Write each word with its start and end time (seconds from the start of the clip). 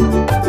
Hello, 0.00 0.39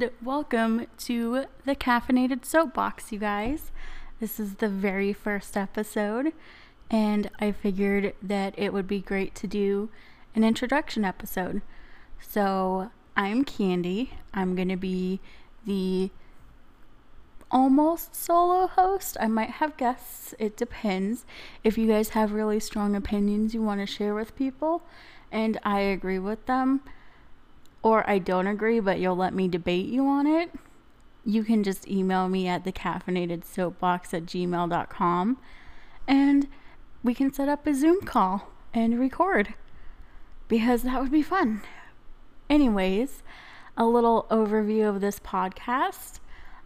and 0.00 0.10
welcome 0.22 0.86
to 0.96 1.44
the 1.66 1.76
Caffeinated 1.76 2.44
Soapbox, 2.44 3.12
you 3.12 3.18
guys. 3.18 3.70
This 4.18 4.40
is 4.40 4.54
the 4.54 4.68
very 4.68 5.12
first 5.12 5.58
episode, 5.58 6.32
and 6.90 7.28
I 7.38 7.52
figured 7.52 8.14
that 8.22 8.54
it 8.56 8.72
would 8.72 8.86
be 8.86 9.00
great 9.00 9.34
to 9.34 9.46
do 9.46 9.90
an 10.34 10.42
introduction 10.42 11.04
episode. 11.04 11.60
So, 12.18 12.90
I'm 13.14 13.44
Candy. 13.44 14.12
I'm 14.32 14.54
going 14.54 14.68
to 14.68 14.76
be 14.76 15.20
the 15.66 16.10
almost 17.50 18.14
solo 18.14 18.68
host. 18.68 19.18
I 19.20 19.26
might 19.26 19.50
have 19.50 19.76
guests, 19.76 20.34
it 20.38 20.56
depends. 20.56 21.26
If 21.62 21.76
you 21.76 21.86
guys 21.86 22.10
have 22.10 22.32
really 22.32 22.60
strong 22.60 22.96
opinions 22.96 23.52
you 23.52 23.60
want 23.60 23.80
to 23.80 23.86
share 23.86 24.14
with 24.14 24.36
people, 24.36 24.82
and 25.30 25.58
I 25.62 25.80
agree 25.80 26.18
with 26.18 26.46
them 26.46 26.80
or 27.82 28.08
I 28.08 28.18
don't 28.18 28.46
agree, 28.46 28.80
but 28.80 28.98
you'll 28.98 29.16
let 29.16 29.34
me 29.34 29.48
debate 29.48 29.86
you 29.86 30.06
on 30.06 30.26
it, 30.26 30.50
you 31.24 31.44
can 31.44 31.62
just 31.62 31.88
email 31.88 32.28
me 32.28 32.48
at 32.48 32.64
thecaffeinatedsoapbox 32.64 34.14
at 34.14 34.26
gmail.com 34.26 35.38
and 36.08 36.48
we 37.02 37.14
can 37.14 37.32
set 37.32 37.48
up 37.48 37.66
a 37.66 37.74
Zoom 37.74 38.00
call 38.02 38.48
and 38.72 38.98
record 38.98 39.54
because 40.48 40.82
that 40.82 41.00
would 41.00 41.12
be 41.12 41.22
fun. 41.22 41.62
Anyways, 42.48 43.22
a 43.76 43.86
little 43.86 44.26
overview 44.30 44.88
of 44.88 45.00
this 45.00 45.20
podcast. 45.20 46.18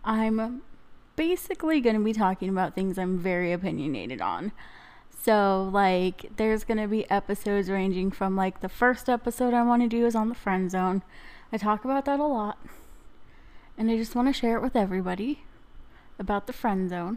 I'm 0.04 0.62
basically 1.16 1.80
going 1.80 1.96
to 1.96 2.02
be 2.02 2.12
talking 2.12 2.48
about 2.48 2.74
things 2.74 2.98
I'm 2.98 3.18
very 3.18 3.52
opinionated 3.52 4.20
on. 4.20 4.52
So, 5.24 5.70
like, 5.72 6.36
there's 6.36 6.64
going 6.64 6.76
to 6.76 6.86
be 6.86 7.10
episodes 7.10 7.70
ranging 7.70 8.10
from 8.10 8.36
like 8.36 8.60
the 8.60 8.68
first 8.68 9.08
episode 9.08 9.54
I 9.54 9.62
want 9.62 9.80
to 9.80 9.88
do 9.88 10.04
is 10.04 10.14
on 10.14 10.28
the 10.28 10.34
friend 10.34 10.70
zone. 10.70 11.02
I 11.50 11.56
talk 11.56 11.82
about 11.82 12.04
that 12.04 12.20
a 12.20 12.26
lot. 12.26 12.58
And 13.78 13.90
I 13.90 13.96
just 13.96 14.14
want 14.14 14.28
to 14.28 14.38
share 14.38 14.58
it 14.58 14.62
with 14.62 14.76
everybody 14.76 15.44
about 16.18 16.46
the 16.46 16.52
friend 16.52 16.90
zone. 16.90 17.16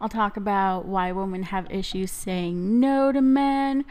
I'll 0.00 0.08
talk 0.08 0.36
about 0.36 0.84
why 0.84 1.12
women 1.12 1.44
have 1.44 1.70
issues 1.70 2.10
saying 2.10 2.80
no 2.80 3.12
to 3.12 3.20
men, 3.20 3.84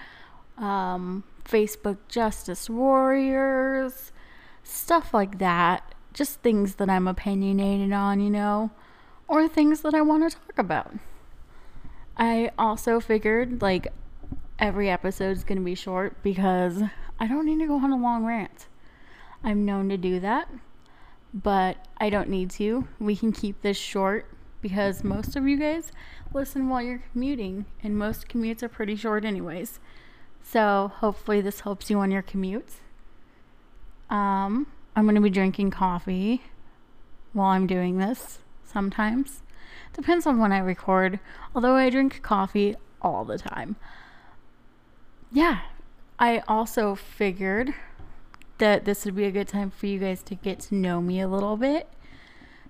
um, 0.57 1.23
Facebook 1.45 1.99
justice 2.09 2.69
warriors, 2.69 4.11
stuff 4.61 5.13
like 5.13 5.39
that. 5.39 5.95
Just 6.11 6.41
things 6.41 6.75
that 6.75 6.89
I'm 6.89 7.07
opinionated 7.07 7.93
on, 7.93 8.19
you 8.19 8.29
know, 8.29 8.71
or 9.29 9.47
things 9.47 9.81
that 9.81 9.93
I 9.93 10.01
want 10.01 10.29
to 10.29 10.37
talk 10.37 10.57
about. 10.57 10.95
I 12.17 12.51
also 12.57 12.99
figured 12.99 13.61
like 13.61 13.87
every 14.57 14.89
episode 14.89 15.31
is 15.31 15.43
going 15.43 15.57
to 15.57 15.63
be 15.63 15.75
short 15.75 16.21
because 16.23 16.81
I 17.19 17.27
don't 17.27 17.45
need 17.45 17.59
to 17.59 17.67
go 17.67 17.75
on 17.75 17.91
a 17.91 17.97
long 17.97 18.25
rant. 18.25 18.67
I'm 19.43 19.65
known 19.65 19.89
to 19.89 19.97
do 19.97 20.19
that, 20.21 20.49
but 21.33 21.77
I 21.97 22.09
don't 22.09 22.29
need 22.29 22.49
to. 22.51 22.87
We 22.99 23.15
can 23.15 23.31
keep 23.31 23.61
this 23.61 23.77
short 23.77 24.27
because 24.61 25.03
most 25.03 25.35
of 25.35 25.47
you 25.47 25.57
guys 25.57 25.91
listen 26.33 26.69
while 26.69 26.81
you're 26.81 27.03
commuting, 27.11 27.65
and 27.83 27.97
most 27.97 28.27
commutes 28.27 28.63
are 28.63 28.69
pretty 28.69 28.95
short, 28.95 29.23
anyways. 29.23 29.79
So 30.41 30.91
hopefully, 30.95 31.41
this 31.41 31.59
helps 31.59 31.89
you 31.91 31.99
on 31.99 32.09
your 32.09 32.23
commutes. 32.23 32.79
Um, 34.09 34.67
I'm 34.95 35.05
going 35.05 35.15
to 35.15 35.21
be 35.21 35.29
drinking 35.29 35.69
coffee 35.71 36.43
while 37.33 37.49
I'm 37.49 37.67
doing 37.67 37.99
this 37.99 38.39
sometimes. 38.63 39.43
Depends 39.95 40.27
on 40.27 40.39
when 40.39 40.51
I 40.51 40.57
record, 40.57 41.21
although 41.55 41.75
I 41.75 41.89
drink 41.89 42.21
coffee 42.21 42.75
all 43.01 43.23
the 43.23 43.37
time. 43.37 43.77
Yeah, 45.31 45.61
I 46.19 46.43
also 46.49 46.95
figured 46.95 47.73
that 48.57 48.83
this 48.83 49.05
would 49.05 49.15
be 49.15 49.23
a 49.23 49.31
good 49.31 49.47
time 49.47 49.71
for 49.71 49.85
you 49.85 49.99
guys 49.99 50.21
to 50.23 50.35
get 50.35 50.59
to 50.61 50.75
know 50.75 51.01
me 51.01 51.21
a 51.21 51.29
little 51.29 51.55
bit. 51.55 51.87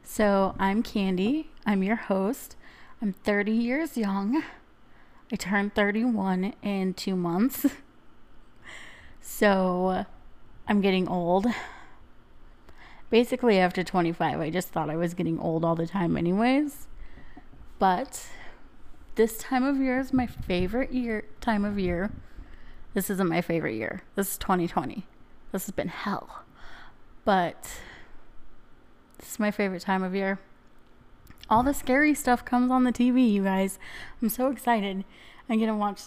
So, 0.03 0.53
I'm 0.59 0.83
Candy, 0.83 1.49
I'm 1.65 1.81
your 1.81 1.95
host. 1.95 2.55
I'm 3.01 3.13
30 3.13 3.51
years 3.51 3.97
young. 3.97 4.43
I 5.31 5.35
turned 5.35 5.73
31 5.73 6.53
in 6.61 6.93
two 6.93 7.15
months. 7.15 7.65
So, 9.19 10.05
I'm 10.67 10.81
getting 10.81 11.07
old. 11.07 11.47
Basically, 13.09 13.57
after 13.57 13.83
25, 13.83 14.39
I 14.39 14.51
just 14.51 14.67
thought 14.69 14.91
I 14.91 14.95
was 14.95 15.15
getting 15.15 15.39
old 15.39 15.65
all 15.65 15.75
the 15.75 15.87
time, 15.87 16.17
anyways. 16.17 16.87
But 17.79 18.27
this 19.15 19.37
time 19.37 19.63
of 19.63 19.77
year 19.77 19.99
is 19.99 20.13
my 20.13 20.27
favorite 20.27 20.91
year 20.91 21.25
time 21.41 21.65
of 21.65 21.77
year. 21.79 22.11
This 22.93 23.09
isn't 23.09 23.27
my 23.27 23.41
favorite 23.41 23.75
year. 23.75 24.03
This 24.15 24.31
is 24.31 24.37
2020. 24.37 25.05
This 25.51 25.65
has 25.65 25.71
been 25.71 25.89
hell. 25.89 26.43
But 27.25 27.79
this 29.17 29.31
is 29.31 29.39
my 29.39 29.51
favorite 29.51 29.81
time 29.81 30.03
of 30.03 30.15
year. 30.15 30.39
All 31.49 31.63
the 31.63 31.73
scary 31.73 32.13
stuff 32.13 32.43
comes 32.43 32.71
on 32.71 32.85
the 32.85 32.91
TV, 32.91 33.31
you 33.31 33.43
guys. 33.43 33.77
I'm 34.21 34.29
so 34.29 34.49
excited. 34.49 35.03
I'm 35.49 35.57
going 35.57 35.69
to 35.69 35.75
watch 35.75 36.03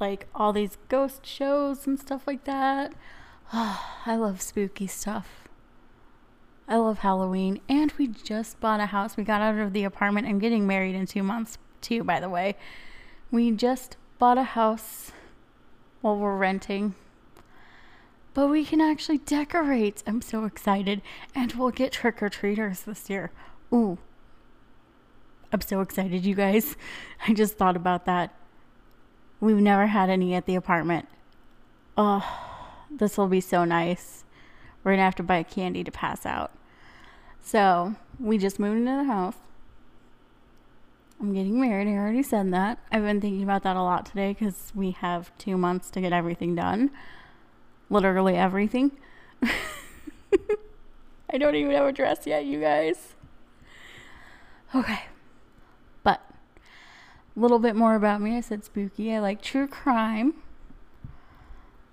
like 0.00 0.26
all 0.34 0.52
these 0.52 0.76
ghost 0.88 1.24
shows 1.24 1.86
and 1.86 1.98
stuff 1.98 2.26
like 2.26 2.44
that. 2.44 2.92
Oh, 3.52 3.84
I 4.06 4.16
love 4.16 4.42
spooky 4.42 4.86
stuff. 4.86 5.41
Love 6.82 6.98
Halloween. 6.98 7.60
And 7.68 7.92
we 7.92 8.08
just 8.08 8.58
bought 8.58 8.80
a 8.80 8.86
house. 8.86 9.16
We 9.16 9.22
got 9.22 9.40
out 9.40 9.56
of 9.56 9.72
the 9.72 9.84
apartment. 9.84 10.26
I'm 10.26 10.40
getting 10.40 10.66
married 10.66 10.96
in 10.96 11.06
two 11.06 11.22
months, 11.22 11.56
too, 11.80 12.02
by 12.02 12.18
the 12.18 12.28
way. 12.28 12.56
We 13.30 13.52
just 13.52 13.96
bought 14.18 14.36
a 14.36 14.42
house 14.42 15.12
while 16.00 16.16
we're 16.16 16.36
renting. 16.36 16.96
But 18.34 18.48
we 18.48 18.64
can 18.64 18.80
actually 18.80 19.18
decorate. 19.18 20.02
I'm 20.08 20.20
so 20.20 20.44
excited. 20.44 21.02
And 21.36 21.52
we'll 21.52 21.70
get 21.70 21.92
trick 21.92 22.20
or 22.20 22.28
treaters 22.28 22.82
this 22.82 23.08
year. 23.08 23.30
Ooh. 23.72 23.98
I'm 25.52 25.60
so 25.60 25.82
excited, 25.82 26.26
you 26.26 26.34
guys. 26.34 26.76
I 27.28 27.32
just 27.32 27.56
thought 27.56 27.76
about 27.76 28.06
that. 28.06 28.34
We've 29.40 29.56
never 29.56 29.86
had 29.86 30.10
any 30.10 30.34
at 30.34 30.46
the 30.46 30.56
apartment. 30.56 31.08
Oh, 31.96 32.26
this 32.90 33.16
will 33.16 33.28
be 33.28 33.40
so 33.40 33.64
nice. 33.64 34.24
We're 34.82 34.96
to 34.96 35.02
have 35.02 35.14
to 35.16 35.22
buy 35.22 35.44
candy 35.44 35.84
to 35.84 35.92
pass 35.92 36.26
out. 36.26 36.50
So 37.42 37.96
we 38.18 38.38
just 38.38 38.58
moved 38.58 38.78
into 38.78 38.92
the 38.92 39.04
house. 39.04 39.36
I'm 41.20 41.34
getting 41.34 41.60
married. 41.60 41.88
I 41.88 41.92
already 41.92 42.22
said 42.22 42.52
that. 42.52 42.78
I've 42.90 43.02
been 43.02 43.20
thinking 43.20 43.42
about 43.42 43.62
that 43.64 43.76
a 43.76 43.82
lot 43.82 44.06
today 44.06 44.32
because 44.32 44.72
we 44.74 44.92
have 44.92 45.36
two 45.38 45.56
months 45.56 45.90
to 45.90 46.00
get 46.00 46.12
everything 46.12 46.54
done. 46.54 46.90
Literally 47.90 48.36
everything. 48.36 48.92
I 49.42 51.38
don't 51.38 51.54
even 51.54 51.72
have 51.72 51.86
a 51.86 51.92
dress 51.92 52.26
yet, 52.26 52.44
you 52.44 52.60
guys. 52.60 53.14
Okay. 54.74 55.00
But 56.02 56.20
a 57.36 57.40
little 57.40 57.58
bit 57.58 57.76
more 57.76 57.94
about 57.94 58.20
me. 58.20 58.36
I 58.36 58.40
said 58.40 58.64
spooky. 58.64 59.14
I 59.14 59.20
like 59.20 59.42
true 59.42 59.66
crime. 59.66 60.34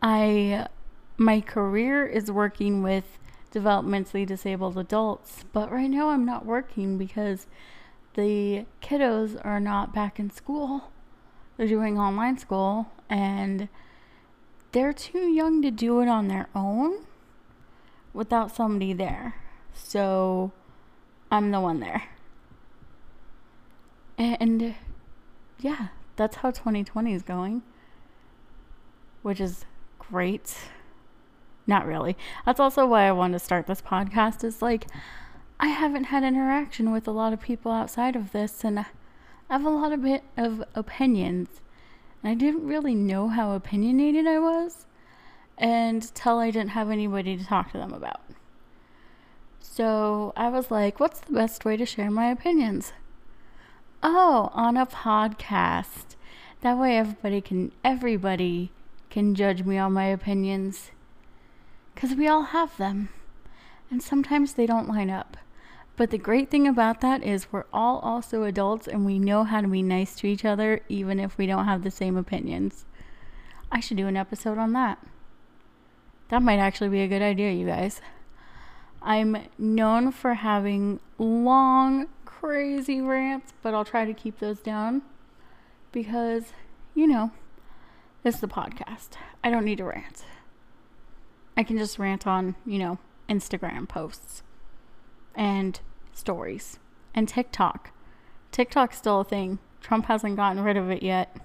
I 0.01 0.67
my 1.17 1.41
career 1.41 2.05
is 2.05 2.31
working 2.31 2.81
with 2.81 3.19
developmentally 3.53 4.25
disabled 4.25 4.77
adults, 4.77 5.43
but 5.53 5.71
right 5.71 5.89
now 5.89 6.09
I'm 6.09 6.25
not 6.25 6.45
working 6.45 6.97
because 6.97 7.47
the 8.15 8.65
kiddos 8.81 9.39
are 9.45 9.59
not 9.59 9.93
back 9.93 10.19
in 10.19 10.29
school. 10.29 10.91
They're 11.57 11.67
doing 11.67 11.99
online 11.99 12.37
school 12.37 12.87
and 13.09 13.69
they're 14.71 14.93
too 14.93 15.31
young 15.31 15.61
to 15.61 15.71
do 15.71 15.99
it 16.01 16.07
on 16.07 16.27
their 16.27 16.47
own 16.53 17.05
without 18.13 18.55
somebody 18.55 18.93
there. 18.93 19.35
So 19.73 20.51
I'm 21.31 21.51
the 21.51 21.59
one 21.59 21.79
there. 21.79 22.03
And 24.17 24.75
yeah, 25.59 25.87
that's 26.17 26.37
how 26.37 26.51
2020 26.51 27.13
is 27.13 27.23
going, 27.23 27.63
which 29.21 29.39
is 29.39 29.65
great. 29.97 30.55
Not 31.69 31.85
really. 31.85 32.17
That's 32.47 32.59
also 32.59 32.87
why 32.87 33.07
I 33.07 33.11
wanted 33.11 33.33
to 33.33 33.45
start 33.45 33.67
this 33.67 33.79
podcast 33.79 34.43
is 34.43 34.59
like 34.59 34.87
I 35.59 35.67
haven't 35.67 36.05
had 36.05 36.23
interaction 36.23 36.91
with 36.91 37.07
a 37.07 37.11
lot 37.11 37.31
of 37.31 37.39
people 37.39 37.71
outside 37.71 38.15
of 38.15 38.31
this 38.31 38.63
and 38.63 38.79
I 38.79 38.85
have 39.51 39.65
a 39.65 39.69
lot 39.69 39.91
of 39.91 40.01
bit 40.01 40.23
of 40.35 40.63
opinions. 40.73 41.61
And 42.23 42.31
I 42.31 42.33
didn't 42.33 42.65
really 42.65 42.95
know 42.95 43.27
how 43.27 43.51
opinionated 43.51 44.25
I 44.25 44.39
was 44.39 44.87
until 45.59 46.39
I 46.39 46.49
didn't 46.49 46.71
have 46.71 46.89
anybody 46.89 47.37
to 47.37 47.45
talk 47.45 47.71
to 47.73 47.77
them 47.77 47.93
about. 47.93 48.21
So 49.59 50.33
I 50.35 50.49
was 50.49 50.71
like, 50.71 50.99
what's 50.99 51.19
the 51.19 51.33
best 51.33 51.65
way 51.65 51.77
to 51.77 51.85
share 51.85 52.09
my 52.09 52.31
opinions? 52.31 52.93
Oh, 54.01 54.49
on 54.53 54.75
a 54.75 54.87
podcast. 54.87 56.15
That 56.61 56.79
way 56.79 56.97
everybody 56.97 57.41
can 57.41 57.73
everybody 57.85 58.71
can 59.11 59.35
judge 59.35 59.63
me 59.63 59.77
on 59.77 59.93
my 59.93 60.05
opinions. 60.05 60.89
Cuz 61.99 62.15
we 62.15 62.27
all 62.27 62.43
have 62.43 62.77
them. 62.77 63.09
And 63.91 64.01
sometimes 64.01 64.53
they 64.53 64.65
don't 64.65 64.87
line 64.87 65.09
up. 65.09 65.35
But 65.97 66.11
the 66.11 66.17
great 66.17 66.49
thing 66.49 66.65
about 66.65 67.01
that 67.01 67.23
is 67.23 67.51
we're 67.51 67.65
all 67.73 67.99
also 67.99 68.43
adults 68.43 68.87
and 68.87 69.05
we 69.05 69.19
know 69.19 69.43
how 69.43 69.59
to 69.59 69.67
be 69.67 69.81
nice 69.81 70.15
to 70.15 70.27
each 70.27 70.45
other 70.45 70.79
even 70.87 71.19
if 71.19 71.37
we 71.37 71.45
don't 71.45 71.65
have 71.65 71.83
the 71.83 71.91
same 71.91 72.15
opinions. 72.15 72.85
I 73.69 73.81
should 73.81 73.97
do 73.97 74.07
an 74.07 74.15
episode 74.15 74.57
on 74.57 74.71
that. 74.73 74.97
That 76.29 76.41
might 76.41 76.59
actually 76.59 76.89
be 76.89 77.01
a 77.01 77.07
good 77.09 77.21
idea, 77.21 77.51
you 77.51 77.65
guys. 77.65 77.99
I'm 79.01 79.37
known 79.57 80.13
for 80.13 80.35
having 80.35 81.01
long, 81.17 82.07
crazy 82.23 83.01
rants, 83.01 83.51
but 83.61 83.73
I'll 83.73 83.83
try 83.83 84.05
to 84.05 84.13
keep 84.13 84.39
those 84.39 84.59
down 84.59 85.01
because, 85.91 86.53
you 86.95 87.07
know, 87.07 87.31
this 88.23 88.35
is 88.35 88.41
the 88.41 88.47
podcast. 88.47 89.09
I 89.43 89.49
don't 89.49 89.65
need 89.65 89.79
to 89.79 89.83
rant. 89.83 90.23
I 91.59 91.63
can 91.63 91.77
just 91.77 91.99
rant 91.99 92.25
on, 92.25 92.55
you 92.65 92.79
know, 92.79 92.99
Instagram 93.27 93.85
posts 93.85 94.43
and 95.35 95.77
stories 96.13 96.79
and 97.13 97.27
TikTok. 97.27 97.91
TikTok's 98.49 98.97
still 98.97 99.19
a 99.19 99.23
thing. 99.25 99.59
Trump 99.81 100.05
hasn't 100.05 100.37
gotten 100.37 100.63
rid 100.63 100.77
of 100.77 100.89
it 100.89 101.03
yet. 101.03 101.35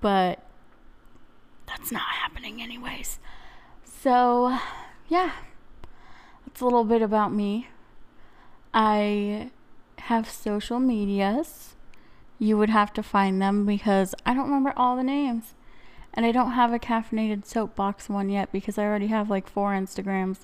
But 0.00 0.44
that's 1.68 1.92
not 1.92 2.02
happening, 2.02 2.60
anyways. 2.60 3.20
So, 3.84 4.58
yeah, 5.06 5.30
that's 6.44 6.60
a 6.60 6.64
little 6.64 6.82
bit 6.82 7.00
about 7.00 7.32
me. 7.32 7.68
I 8.74 9.52
have 9.98 10.28
social 10.28 10.80
medias. 10.80 11.76
You 12.40 12.58
would 12.58 12.70
have 12.70 12.92
to 12.94 13.04
find 13.04 13.40
them 13.40 13.64
because 13.64 14.16
I 14.26 14.34
don't 14.34 14.46
remember 14.46 14.72
all 14.76 14.96
the 14.96 15.04
names. 15.04 15.54
And 16.16 16.24
I 16.24 16.32
don't 16.32 16.52
have 16.52 16.72
a 16.72 16.78
caffeinated 16.78 17.44
soapbox 17.44 18.08
one 18.08 18.30
yet 18.30 18.50
because 18.50 18.78
I 18.78 18.84
already 18.84 19.08
have 19.08 19.28
like 19.28 19.48
four 19.48 19.72
Instagrams. 19.72 20.38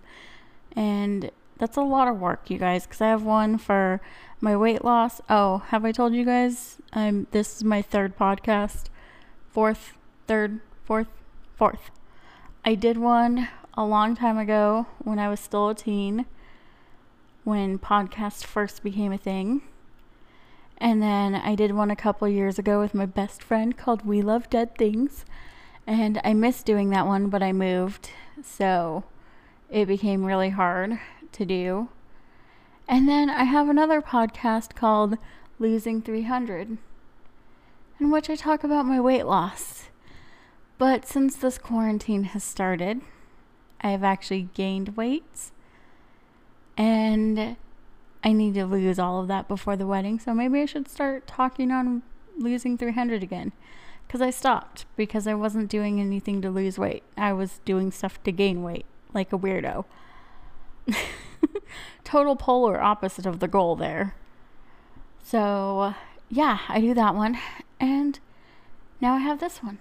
And 0.77 1.31
that's 1.59 1.77
a 1.77 1.83
lot 1.83 2.09
of 2.09 2.19
work, 2.19 2.51
you 2.51 2.59
guys, 2.59 2.85
because 2.85 3.01
I 3.01 3.09
have 3.09 3.23
one 3.23 3.57
for 3.57 4.01
my 4.41 4.57
weight 4.57 4.85
loss. 4.85 5.21
Oh, 5.31 5.59
have 5.69 5.85
I 5.85 5.93
told 5.93 6.13
you 6.13 6.25
guys? 6.25 6.79
I'm 6.93 7.27
this 7.31 7.57
is 7.57 7.65
my 7.65 7.81
third 7.81 8.19
podcast. 8.19 8.87
Fourth, 9.51 9.95
third, 10.27 10.61
fourth, 10.85 11.09
fourth. 11.57 11.91
I 12.65 12.75
did 12.75 12.99
one 12.99 13.49
a 13.75 13.85
long 13.85 14.15
time 14.15 14.39
ago 14.39 14.87
when 14.99 15.19
I 15.19 15.29
was 15.29 15.41
still 15.41 15.71
a 15.71 15.75
teen, 15.75 16.27
when 17.45 17.79
podcasts 17.79 18.45
first 18.45 18.83
became 18.83 19.13
a 19.13 19.19
thing. 19.19 19.63
And 20.79 21.01
then 21.01 21.35
I 21.35 21.55
did 21.55 21.73
one 21.73 21.91
a 21.91 21.97
couple 21.97 22.29
years 22.29 22.59
ago 22.59 22.81
with 22.81 22.93
my 22.93 23.07
best 23.07 23.43
friend 23.43 23.77
called 23.77 24.05
We 24.05 24.21
Love 24.21 24.51
Dead 24.51 24.77
Things. 24.77 25.25
And 25.87 26.21
I 26.25 26.33
missed 26.33 26.67
doing 26.67 26.91
that 26.91 27.07
one, 27.07 27.29
but 27.29 27.43
I 27.43 27.53
moved. 27.53 28.11
So 28.43 29.05
it 29.71 29.87
became 29.87 30.25
really 30.25 30.51
hard 30.51 30.99
to 31.33 31.45
do. 31.45 31.89
And 32.89 33.09
then 33.09 33.31
I 33.31 33.45
have 33.45 33.69
another 33.69 34.03
podcast 34.03 34.75
called 34.75 35.17
Losing 35.59 36.03
300, 36.03 36.79
in 38.01 38.11
which 38.11 38.29
I 38.29 38.35
talk 38.35 38.65
about 38.65 38.87
my 38.87 39.01
weight 39.01 39.25
loss. 39.25 39.89
But 40.79 41.07
since 41.07 41.37
this 41.37 41.59
quarantine 41.59 42.25
has 42.25 42.43
started, 42.43 43.01
I 43.81 43.91
have 43.91 44.05
actually 44.05 44.49
gained 44.55 44.97
weight. 44.97 45.51
And 46.77 47.57
I 48.25 48.33
need 48.33 48.55
to 48.55 48.67
lose 48.67 48.99
all 48.99 49.21
of 49.21 49.29
that 49.29 49.49
before 49.49 49.77
the 49.77 49.87
wedding. 49.87 50.19
So 50.19 50.35
maybe 50.35 50.61
I 50.61 50.67
should 50.67 50.89
start 50.89 51.27
talking 51.27 51.71
on 51.71 52.03
losing 52.37 52.79
300 52.79 53.23
again. 53.23 53.53
Because 54.13 54.27
I 54.27 54.29
stopped 54.29 54.85
because 54.95 55.27
I 55.27 55.33
wasn't 55.33 55.71
doing 55.71 55.99
anything 55.99 56.43
to 56.43 56.51
lose 56.51 56.79
weight. 56.79 57.03
I 57.17 57.33
was 57.33 57.61
doing 57.65 57.91
stuff 57.91 58.23
to 58.25 58.31
gain 58.31 58.63
weight 58.63 58.85
like 59.15 59.33
a 59.33 59.39
weirdo. 59.39 59.87
Total 62.05 62.37
polar 62.37 62.79
opposite 62.79 63.25
of 63.25 63.41
the 63.41 63.49
goal 63.49 63.75
there. 63.75 64.15
So, 65.25 65.95
yeah, 66.29 66.59
I 66.69 66.79
do 66.79 66.93
that 66.93 67.15
one. 67.15 67.39
And 67.81 68.21
now 69.01 69.15
I 69.15 69.21
have 69.21 69.41
this 69.41 69.63
one. 69.63 69.79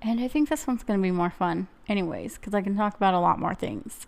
And 0.00 0.20
I 0.20 0.28
think 0.28 0.48
this 0.48 0.68
one's 0.68 0.84
going 0.84 1.00
to 1.00 1.02
be 1.02 1.10
more 1.10 1.30
fun, 1.30 1.66
anyways, 1.88 2.36
because 2.36 2.54
I 2.54 2.62
can 2.62 2.76
talk 2.76 2.94
about 2.94 3.14
a 3.14 3.18
lot 3.18 3.40
more 3.40 3.56
things. 3.56 4.06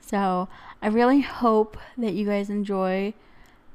So, 0.00 0.48
I 0.82 0.88
really 0.88 1.20
hope 1.20 1.76
that 1.96 2.14
you 2.14 2.26
guys 2.26 2.50
enjoy 2.50 3.14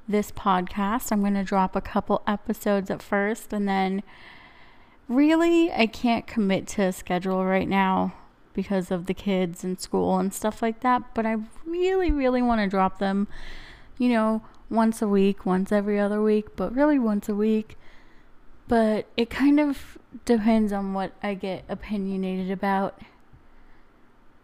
this 0.06 0.33
podcast. 0.33 1.13
I'm 1.13 1.21
going 1.21 1.35
to 1.35 1.45
drop 1.45 1.77
a 1.77 1.81
couple 1.81 2.23
episodes 2.27 2.91
at 2.91 3.01
first, 3.01 3.53
and 3.53 3.65
then 3.65 4.03
really, 5.09 5.71
I 5.71 5.88
can't 5.88 6.25
commit 6.25 6.67
to 6.67 6.83
a 6.83 6.91
schedule 6.94 7.44
right 7.44 7.67
now 7.67 8.13
because 8.53 8.91
of 8.91 9.07
the 9.07 9.13
kids 9.13 9.63
and 9.63 9.79
school 9.79 10.17
and 10.17 10.33
stuff 10.33 10.61
like 10.61 10.79
that. 10.81 11.13
But 11.13 11.25
I 11.25 11.38
really, 11.65 12.11
really 12.11 12.41
want 12.41 12.61
to 12.61 12.67
drop 12.67 13.00
them, 13.00 13.27
you 13.97 14.09
know, 14.09 14.44
once 14.69 15.01
a 15.01 15.07
week, 15.07 15.45
once 15.45 15.71
every 15.71 16.00
other 16.00 16.21
week, 16.21 16.56
but 16.56 16.73
really 16.73 17.00
once 17.00 17.27
a 17.27 17.35
week. 17.35 17.77
But 18.67 19.07
it 19.17 19.29
kind 19.29 19.59
of 19.59 19.97
depends 20.25 20.71
on 20.71 20.94
what 20.94 21.11
I 21.23 21.33
get 21.33 21.65
opinionated 21.67 22.51
about. 22.51 23.00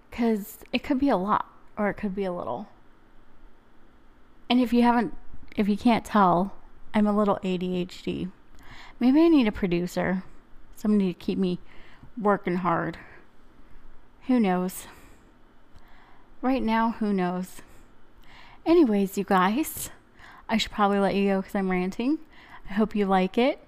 Because 0.10 0.60
it 0.74 0.84
could 0.84 1.00
be 1.00 1.10
a 1.10 1.18
lot 1.18 1.46
or 1.78 1.90
it 1.90 1.96
could 1.96 2.16
be 2.16 2.24
a 2.26 2.34
little. 2.34 2.68
And 4.50 4.60
if 4.60 4.74
you 4.74 4.82
haven't, 4.82 5.16
if 5.56 5.68
you 5.68 5.78
can't 5.78 6.06
tell, 6.06 6.54
I'm 6.94 7.08
a 7.08 7.16
little 7.16 7.40
ADHD. 7.44 8.32
Maybe 9.00 9.22
I 9.22 9.28
need 9.28 9.48
a 9.48 9.52
producer, 9.52 10.24
somebody 10.76 11.14
to 11.14 11.20
keep 11.20 11.38
me 11.38 11.60
working 12.20 12.58
hard. 12.58 12.98
Who 14.28 14.40
knows? 14.40 14.88
Right 16.42 16.64
now, 16.64 16.92
who 17.00 17.14
knows? 17.14 17.62
Anyways, 18.66 19.18
you 19.18 19.24
guys, 19.24 19.90
I 20.50 20.58
should 20.58 20.72
probably 20.72 21.00
let 21.00 21.16
you 21.16 21.30
go 21.30 21.42
because 21.42 21.56
I'm 21.56 21.70
ranting. 21.70 22.20
I 22.70 22.74
hope 22.74 22.96
you 22.96 23.06
like 23.06 23.38
it. 23.38 23.60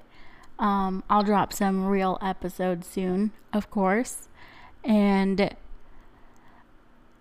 Um, 0.60 1.04
I'll 1.10 1.24
drop 1.24 1.54
some 1.54 1.86
real 1.86 2.18
episodes 2.22 2.88
soon, 2.88 3.32
of 3.54 3.70
course. 3.70 4.28
And 4.84 5.56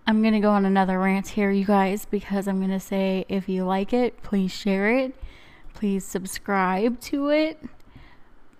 I'm 0.06 0.22
going 0.22 0.34
to 0.34 0.40
go 0.40 0.50
on 0.50 0.64
another 0.64 0.98
rant 0.98 1.28
here, 1.28 1.50
you 1.50 1.64
guys, 1.64 2.06
because 2.06 2.48
I'm 2.48 2.58
going 2.58 2.70
to 2.70 2.80
say 2.80 3.26
if 3.28 3.48
you 3.48 3.64
like 3.64 3.92
it, 3.92 4.22
please 4.22 4.52
share 4.52 4.88
it. 4.96 5.14
Please 5.74 6.04
subscribe 6.04 7.00
to 7.00 7.28
it. 7.28 7.62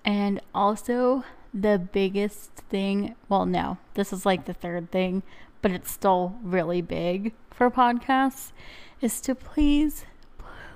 And 0.07 0.41
also, 0.55 1.25
the 1.53 1.79
biggest 1.79 2.53
thing, 2.71 3.17
well, 3.29 3.45
no, 3.45 3.79
this 3.95 4.13
is 4.13 4.25
like 4.25 4.45
the 4.45 4.55
third 4.55 4.93
thing, 4.93 5.25
but 5.63 5.73
it's 5.73 5.91
still 5.91 6.37
really 6.43 6.81
big 6.81 7.33
for 7.51 7.71
podcasts, 7.73 8.53
is 9.01 9.21
to 9.23 9.35
please, 9.35 10.05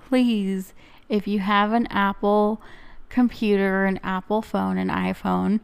please, 0.08 0.74
if 1.08 1.28
you 1.28 1.38
have 1.38 1.72
an 1.72 1.86
Apple 1.86 2.60
computer, 3.08 3.84
an 3.84 4.00
Apple 4.02 4.42
phone, 4.42 4.78
an 4.78 4.88
iPhone, 4.88 5.60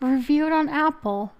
review 0.00 0.46
it 0.46 0.52
on 0.52 0.68
Apple. 0.68 1.32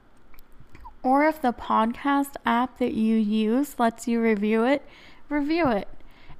Or 1.05 1.25
if 1.25 1.41
the 1.41 1.53
podcast 1.53 2.35
app 2.45 2.79
that 2.79 2.95
you 2.95 3.17
use 3.17 3.79
lets 3.79 4.09
you 4.09 4.21
review 4.21 4.65
it, 4.65 4.85
review 5.29 5.69
it. 5.69 5.89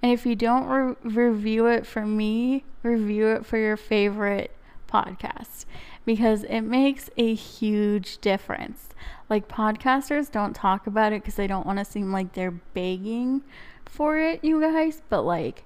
And 0.03 0.13
if 0.13 0.27
you 0.27 0.35
don't 0.35 0.67
re- 0.67 0.97
review 1.05 1.67
it 1.67 1.87
for 1.87 2.05
me, 2.05 2.65
review 2.83 3.29
it 3.29 3.47
for 3.47 3.59
your 3.59 3.77
favorite 3.77 4.51
podcast 4.93 5.65
because 6.05 6.45
it 6.45 6.63
makes 6.63 7.11
a 7.17 7.35
huge 7.35 8.19
difference. 8.19 8.89
Like 9.31 9.49
podcasters 9.49 10.31
don't 10.31 10.55
talk 10.55 10.87
about 10.87 11.13
it 11.13 11.23
because 11.23 11.37
they 11.37 11.47
don't 11.47 11.67
want 11.67 11.79
to 11.79 11.85
seem 11.85 12.13
like 12.13 12.33
they're 12.33 12.51
begging 12.51 13.43
for 13.85 14.19
it, 14.19 14.45
you 14.45 14.61
guys, 14.61 15.03
but 15.09 15.23
like 15.23 15.65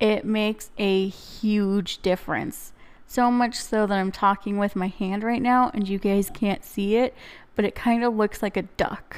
it 0.00 0.24
makes 0.24 0.70
a 0.78 1.08
huge 1.08 2.00
difference. 2.02 2.72
So 3.06 3.30
much 3.30 3.54
so 3.54 3.86
that 3.86 3.98
I'm 3.98 4.12
talking 4.12 4.58
with 4.58 4.76
my 4.76 4.88
hand 4.88 5.24
right 5.24 5.42
now 5.42 5.70
and 5.72 5.88
you 5.88 5.98
guys 5.98 6.30
can't 6.30 6.64
see 6.64 6.96
it, 6.96 7.14
but 7.56 7.64
it 7.64 7.74
kind 7.74 8.04
of 8.04 8.14
looks 8.14 8.42
like 8.42 8.56
a 8.56 8.62
duck. 8.62 9.16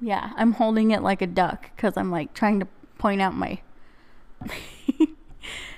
Yeah, 0.00 0.32
I'm 0.36 0.52
holding 0.52 0.90
it 0.90 1.02
like 1.02 1.22
a 1.22 1.26
duck 1.26 1.70
because 1.74 1.96
I'm 1.96 2.10
like 2.10 2.34
trying 2.34 2.60
to 2.60 2.68
point 2.98 3.22
out 3.22 3.34
my. 3.34 3.60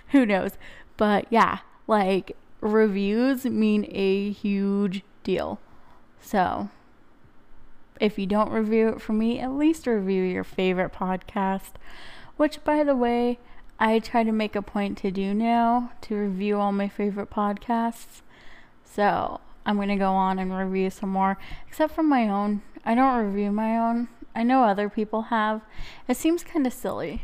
Who 0.09 0.25
knows? 0.26 0.52
But 0.99 1.26
yeah, 1.31 1.61
like 1.87 2.37
reviews 2.61 3.47
mean 3.47 3.87
a 3.88 4.31
huge 4.33 5.02
deal. 5.25 5.59
So, 6.21 6.69
if 8.00 8.19
you 8.19 8.26
don't 8.26 8.50
review 8.50 8.88
it 8.88 9.00
for 9.00 9.14
me, 9.14 9.38
at 9.38 9.52
least 9.52 9.87
review 9.87 10.23
your 10.23 10.45
favorite 10.45 10.93
podcast, 10.93 11.73
which, 12.37 12.62
by 12.64 12.85
the 12.85 12.95
way, 12.95 13.38
I 13.81 14.00
try 14.00 14.25
to 14.25 14.33
make 14.33 14.57
a 14.57 14.62
point 14.62 14.99
to 14.99 15.11
do 15.11 15.33
now 15.33 15.93
to 16.02 16.17
review 16.17 16.59
all 16.59 16.73
my 16.73 16.88
favorite 16.88 17.31
podcasts. 17.31 18.23
So, 18.85 19.40
I'm 19.64 19.76
going 19.76 19.88
to 19.88 19.97
go 19.97 20.12
on 20.12 20.38
and 20.38 20.57
review 20.57 20.90
some 20.90 21.11
more, 21.11 21.38
except 21.69 21.95
for 21.95 22.02
my 22.02 22.28
own. 22.28 22.62
I 22.85 22.95
don't 22.95 23.25
review 23.25 23.52
my 23.52 23.78
own. 23.78 24.09
I 24.35 24.43
know 24.43 24.64
other 24.64 24.88
people 24.88 25.23
have. 25.23 25.62
It 26.09 26.17
seems 26.17 26.43
kind 26.43 26.67
of 26.67 26.73
silly. 26.73 27.23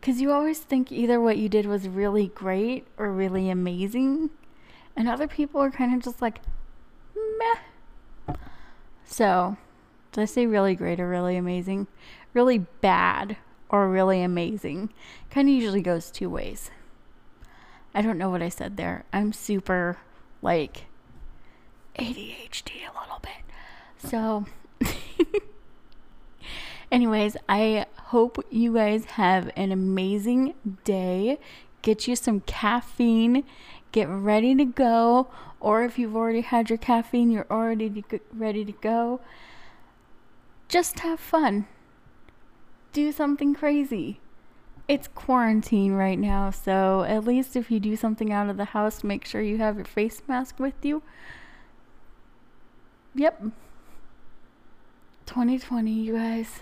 Because 0.00 0.20
you 0.20 0.30
always 0.30 0.58
think 0.58 0.92
either 0.92 1.20
what 1.20 1.38
you 1.38 1.48
did 1.48 1.66
was 1.66 1.88
really 1.88 2.28
great 2.28 2.86
or 2.96 3.12
really 3.12 3.50
amazing. 3.50 4.30
And 4.96 5.08
other 5.08 5.28
people 5.28 5.60
are 5.60 5.70
kind 5.70 5.94
of 5.94 6.02
just 6.02 6.22
like, 6.22 6.40
meh. 7.14 8.34
So, 9.04 9.56
did 10.12 10.22
I 10.22 10.24
say 10.26 10.46
really 10.46 10.74
great 10.74 11.00
or 11.00 11.08
really 11.08 11.36
amazing? 11.36 11.86
Really 12.34 12.58
bad 12.58 13.36
or 13.68 13.88
really 13.88 14.22
amazing. 14.22 14.92
Kind 15.30 15.48
of 15.48 15.54
usually 15.54 15.82
goes 15.82 16.10
two 16.10 16.30
ways. 16.30 16.70
I 17.94 18.02
don't 18.02 18.18
know 18.18 18.30
what 18.30 18.42
I 18.42 18.48
said 18.48 18.76
there. 18.76 19.04
I'm 19.12 19.32
super 19.32 19.98
like 20.42 20.86
ADHD 21.98 22.82
a 22.88 23.00
little 23.00 23.20
bit. 23.20 24.08
So, 24.08 24.46
anyways, 26.90 27.36
I 27.48 27.86
hope 27.96 28.44
you 28.50 28.74
guys 28.74 29.04
have 29.04 29.50
an 29.56 29.72
amazing 29.72 30.54
day. 30.84 31.38
Get 31.82 32.08
you 32.08 32.16
some 32.16 32.40
caffeine, 32.40 33.44
get 33.92 34.08
ready 34.08 34.54
to 34.56 34.64
go. 34.64 35.28
Or 35.60 35.84
if 35.84 35.98
you've 35.98 36.16
already 36.16 36.42
had 36.42 36.70
your 36.70 36.78
caffeine, 36.78 37.30
you're 37.30 37.46
already 37.50 38.04
ready 38.32 38.64
to 38.64 38.72
go. 38.72 39.20
Just 40.68 41.00
have 41.00 41.18
fun. 41.18 41.66
Do 42.92 43.10
something 43.12 43.54
crazy. 43.54 44.20
It's 44.86 45.08
quarantine 45.08 45.92
right 45.92 46.18
now, 46.18 46.50
so 46.50 47.02
at 47.02 47.24
least 47.24 47.56
if 47.56 47.70
you 47.70 47.78
do 47.78 47.94
something 47.94 48.32
out 48.32 48.48
of 48.48 48.56
the 48.56 48.66
house, 48.66 49.04
make 49.04 49.26
sure 49.26 49.42
you 49.42 49.58
have 49.58 49.76
your 49.76 49.84
face 49.84 50.22
mask 50.26 50.58
with 50.58 50.82
you. 50.82 51.02
Yep. 53.14 53.42
2020, 55.26 55.92
you 55.92 56.14
guys. 56.14 56.60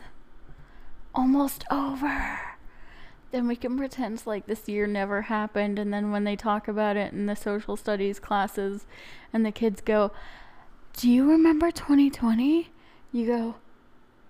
Almost 1.16 1.64
over. 1.70 2.40
Then 3.32 3.48
we 3.48 3.56
can 3.56 3.78
pretend 3.78 4.22
like 4.26 4.46
this 4.46 4.68
year 4.68 4.86
never 4.86 5.22
happened, 5.22 5.78
and 5.78 5.92
then 5.92 6.10
when 6.12 6.24
they 6.24 6.36
talk 6.36 6.68
about 6.68 6.96
it 6.96 7.12
in 7.12 7.24
the 7.24 7.34
social 7.34 7.76
studies 7.76 8.20
classes, 8.20 8.86
and 9.32 9.44
the 9.44 9.50
kids 9.50 9.80
go, 9.80 10.12
Do 10.92 11.10
you 11.10 11.28
remember 11.28 11.70
2020? 11.70 12.70
You 13.12 13.26
go, 13.26 13.54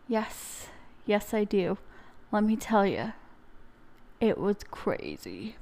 Yes, 0.06 0.68
yes, 1.04 1.34
I 1.34 1.42
do. 1.42 1.78
Let 2.30 2.44
me 2.44 2.54
tell 2.54 2.86
you, 2.86 3.12
it 4.20 4.38
was 4.38 4.58
crazy. 4.70 5.56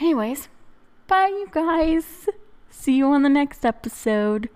Anyways, 0.00 0.48
bye, 1.06 1.28
you 1.28 1.48
guys. 1.50 2.28
See 2.68 2.96
you 2.96 3.06
on 3.06 3.22
the 3.22 3.28
next 3.28 3.64
episode. 3.64 4.48